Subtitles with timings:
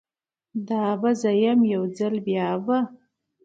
[0.69, 2.77] دا به زه یم، یوځل بیا به